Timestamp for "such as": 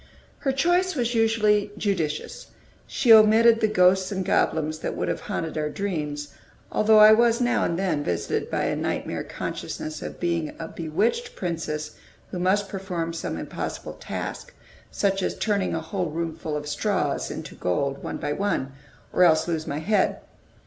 14.89-15.37